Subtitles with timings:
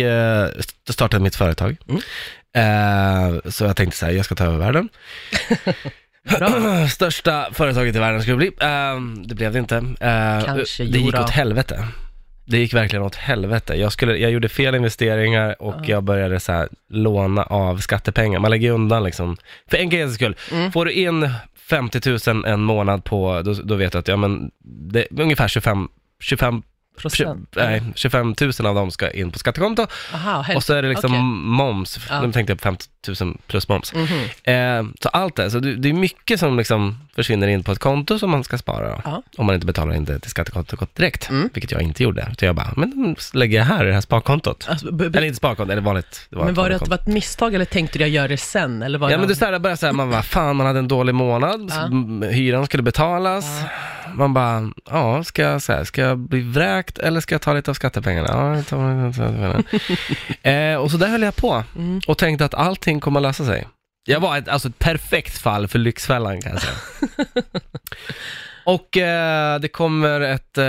[0.00, 0.46] eh,
[0.90, 1.76] startade mitt företag.
[1.88, 2.00] Mm.
[2.56, 4.88] Eh, så jag tänkte så här, jag ska ta över världen.
[6.90, 8.52] Största företaget i världen skulle det bli.
[8.60, 9.84] Eh, det blev det inte.
[10.46, 11.88] Kanske, det gick åt helvete.
[12.46, 13.74] Det gick verkligen åt helvete.
[13.74, 15.84] Jag, skulle, jag gjorde fel investeringar och Ja.
[15.86, 18.40] jag började så här, låna av skattepengar.
[18.40, 19.36] Man lägger undan liksom.
[19.70, 20.72] För enkelhetens skull, Mm.
[20.72, 21.30] får du in
[21.68, 25.48] 50 000 en månad på, då, då vet du att ja, men det är ungefär
[25.48, 25.88] 25,
[26.20, 26.62] 25
[26.98, 27.48] Procent?
[27.56, 30.56] Nej, 25 000 av dem ska in på skattekonto Aha, helt.
[30.56, 31.22] och så är det liksom Okej.
[31.22, 32.20] moms, Ja.
[32.32, 32.86] tänkte jag på 50
[33.24, 33.94] 000 plus moms.
[33.94, 34.04] Mhm.
[34.44, 37.78] Eh, så allt det, så det, det är mycket som liksom försvinner in på ett
[37.78, 39.00] konto som man ska spara då.
[39.04, 39.22] Ja.
[39.36, 41.50] Om man inte betalar in det till skattekontot direkt, Mm.
[41.54, 42.34] vilket jag inte gjorde.
[42.38, 44.66] Så jag bara, men lägger jag här i det här sparkontot.
[44.70, 46.26] Alltså, Eller inte sparkonto, eller vanligt.
[46.30, 48.28] Det var men var det att det var ett misstag eller tänkte du jag gör
[48.28, 48.82] det sen?
[48.82, 50.78] Eller var Ja men det är det började så här, man bara, fan man hade
[50.78, 51.72] en dålig månad,
[52.22, 52.28] Ja.
[52.28, 53.44] hyran skulle betalas.
[54.14, 57.52] Man bara, ja, ska jag, så här, ska jag bli vräkt eller ska jag ta
[57.54, 58.28] lite av skattepengarna?
[58.30, 59.62] Ja, jag tar lite av skattepengarna.
[60.72, 62.00] eh, och så där höll jag på Mm.
[62.08, 63.68] och tänkte att allting kommer att lösa sig.
[64.06, 66.74] Jag var ett, alltså ett perfekt fall för Lyxfällan kan jag säga.
[68.64, 70.62] och eh, det kommer ett eh,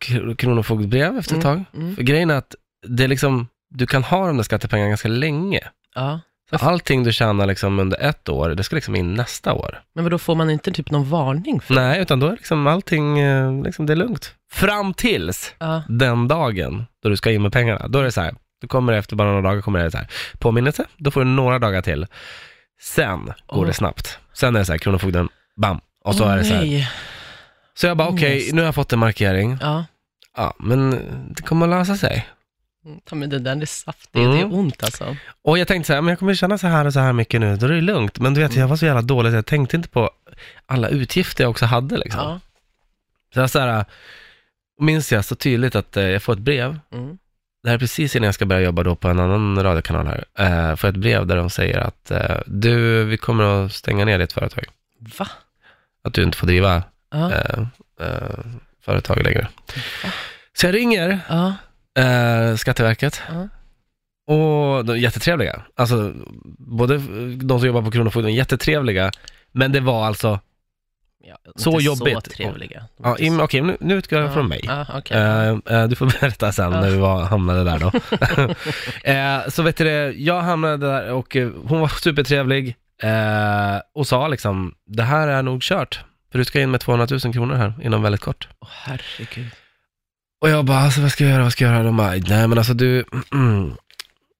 [0.00, 1.64] kr- kronofogdebrev efter ett tag.
[1.74, 1.96] Mm.
[1.96, 2.54] För grejen är att
[2.86, 5.60] det är liksom, du kan ha de där skattepengarna ganska länge.
[5.94, 6.20] Ja.
[6.60, 9.80] Allting du tjänar liksom under ett år, det ska liksom in nästa år.
[9.94, 13.18] Men då får man inte typ någon varning för Nej, utan då är liksom allting,
[13.18, 14.34] eh, liksom det är lugnt.
[14.52, 15.82] Fram tills Ja.
[15.88, 17.88] den dagen då du ska in med pengarna.
[17.88, 20.06] Då är det så här, du kommer efter bara några dagar, kommer det så här,
[20.38, 22.06] påminnelse, då får du några dagar till.
[22.80, 23.66] Sen går Åh.
[23.66, 24.18] det snabbt.
[24.34, 25.80] Sen är det så här, Kronofogden, bam.
[26.04, 26.60] Och så Åh, är det så här.
[26.62, 26.88] nej.
[27.74, 28.52] Så jag bara, okej, Ångest.
[28.52, 29.58] nu har jag fått en markering.
[29.60, 29.84] Ja.
[30.36, 30.90] Ja, men
[31.36, 32.26] det kommer att lösa sig.
[33.04, 34.30] Ta med där, det är saftigt, Mm.
[34.30, 35.16] det är ont alltså.
[35.42, 37.40] Och jag tänkte så här, men jag kommer känna så här och så här mycket
[37.40, 38.18] nu, då är det lugnt.
[38.18, 40.10] Men du vet, jag var så jävla dålig så jag tänkte inte på
[40.66, 42.20] alla utgifter jag också hade liksom.
[42.20, 42.40] Ja.
[43.34, 43.84] Så jag så här,
[44.80, 46.78] minns jag så tydligt att eh, jag får ett brev.
[46.92, 47.18] Mm.
[47.62, 50.24] Det här är precis innan jag ska börja jobba då på en annan radiokanal här.
[50.70, 54.18] Eh, får ett brev där de säger att eh, du, vi kommer att stänga ner
[54.18, 54.64] ditt företag.
[55.18, 55.28] Va?
[56.04, 57.32] Att du inte får driva Ja.
[57.32, 57.58] eh,
[58.00, 58.38] eh,
[58.84, 59.48] företag längre.
[60.54, 61.54] Så jag ringer Ja.
[61.98, 63.22] Eh, Skatteverket.
[63.28, 63.48] Ja.
[64.34, 65.62] Och de är jättetrevliga.
[65.76, 66.12] Alltså,
[66.58, 66.98] både
[67.36, 69.10] de som jobbar på Kronofogden jättetrevliga,
[69.52, 70.40] men det var alltså,
[71.24, 72.14] Ja, Så inte jobbigt.
[72.24, 72.84] Så trevliga.
[73.02, 74.32] Ja, okej, nu, nu utgår jag Ja.
[74.32, 74.60] från mig.
[74.64, 75.16] Ja, okej.
[75.16, 75.48] Eh,
[75.78, 77.92] eh, du får berätta sen när vi var, hamnade där då.
[79.10, 81.36] Eh, så vet du det, jag hamnade där och
[81.66, 82.76] hon var supertrevlig
[83.94, 86.04] och sa liksom, det här är nog kört.
[86.32, 88.48] För du ska in med 200 000 kronor här inom väldigt kort.
[88.60, 89.46] Åh, herregud.
[90.42, 91.82] Och jag bara, alltså, vad ska jag göra, vad ska jag göra?
[91.82, 93.72] De bara, nej men alltså du, mm.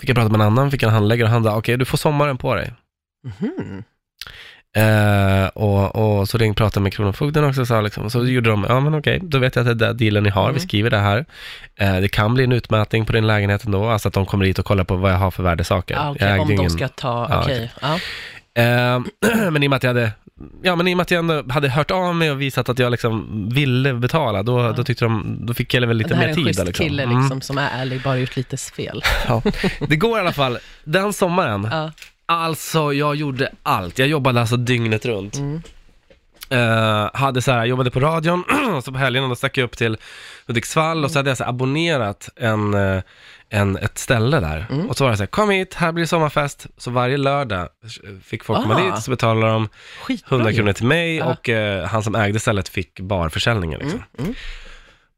[0.00, 1.98] fick jag prata med en annan, fick en handläggare och han sa, okej du får
[1.98, 2.72] sommaren på dig.
[3.24, 3.82] Mhm.
[4.76, 8.80] Eh, och, och så ringde pratade med Kronofogden också, så, liksom, så gjorde de, ja
[8.80, 10.54] men okej, då vet jag att det är den dealen ni har, Mm.
[10.54, 11.24] vi skriver det här.
[11.76, 14.58] Eh, det kan bli en utmätning på din lägenhet ändå, alltså att de kommer hit
[14.58, 15.94] och kollar på vad jag har för värdesaker.
[15.96, 17.72] Ah, Jag okej, ägde om de ingen- ska ta, Ja, okej.
[17.82, 17.94] Ja.
[18.62, 19.00] Eh,
[19.50, 20.12] men i och med att jag hade,
[20.62, 22.78] ja men i och med att jag ändå hade hört av mig och visat att
[22.78, 24.72] jag liksom ville betala, då, Ja.
[24.72, 26.44] då tyckte de, då fick jag väl lite det här mer är en tid.
[26.46, 26.84] schysst liksom.
[26.86, 27.18] kille Mm.
[27.20, 29.02] liksom, som är ärlig, bara gjort lite fel.
[29.28, 29.42] Ja.
[29.88, 31.90] Det går i alla fall, den sommaren, Ja.
[32.26, 33.98] alltså jag gjorde allt.
[33.98, 35.36] Jag jobbade alltså dygnet runt.
[35.36, 35.62] Mm.
[36.50, 38.44] Eh, hade så här, jobbade på radion,
[38.76, 39.96] och så på helgen då stack jag upp till
[40.46, 43.02] Hudiksvall och så hade jag så här abonnerat en, eh,
[43.50, 44.66] en, ett ställe där.
[44.70, 44.88] Mm.
[44.90, 46.66] Och så var det så här, kom hit, här blir sommarfest.
[46.76, 47.68] Så varje lördag
[48.24, 48.94] fick folk komma Ah.
[48.94, 49.68] dit, så betalade de
[50.02, 50.56] Skitbra 100 ju.
[50.56, 51.24] kronor till mig Ja.
[51.24, 54.02] och eh, han som ägde stället fick barförsäljningen liksom.
[54.18, 54.24] Mm.
[54.24, 54.34] Mm.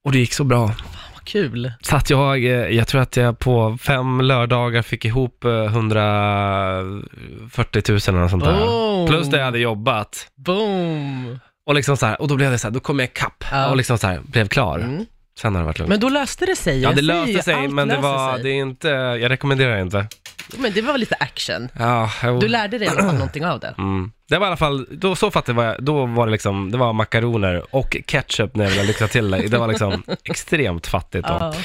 [0.05, 0.67] Och det gick så bra.
[1.15, 1.73] Vad kul.
[1.81, 2.39] Så att jag,
[2.73, 8.45] jag tror att jag på fem lördagar fick ihop eh, 140 000 eller något sånt
[8.45, 8.65] där.
[8.65, 8.86] Oh.
[9.07, 10.27] Plus det jag hade jobbat.
[10.37, 11.39] Boom.
[11.67, 13.69] Och liksom så här, och då blev det så här, då kom jag ikapp Ja.
[13.71, 14.79] och liksom så här, blev klar.
[14.79, 15.07] Mm.
[15.41, 15.89] Sen har det varit lugnt.
[15.89, 16.81] Men då löste det sig.
[16.81, 18.43] ja, jag det ju, löste sig, allt men det löser var, sig.
[18.43, 20.07] det är inte, jag rekommenderar inte.
[20.57, 21.69] Men det var lite action.
[21.79, 22.39] Ja, jo.
[22.39, 23.75] Du lärde dig i alla fall någonting av det.
[23.79, 24.13] Mm.
[24.29, 26.93] Det var i alla fall, då så fattade jag, då var det liksom, det var
[26.93, 29.49] makaroner och ketchup när jag lyxa till det.
[29.49, 31.35] Det var liksom extremt fattigt då.
[31.41, 31.51] Ja.